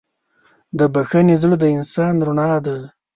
د 0.77 0.79
بښنې 0.93 1.35
زړه 1.41 1.55
د 1.59 1.65
انسان 1.77 2.13
رڼا 2.27 2.51
ده. 2.65 2.77